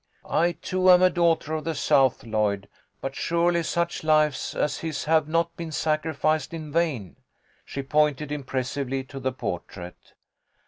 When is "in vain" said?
6.55-7.17